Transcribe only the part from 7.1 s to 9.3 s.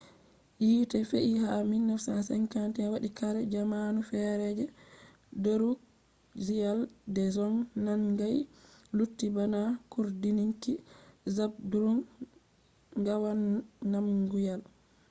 dzong nangai lutti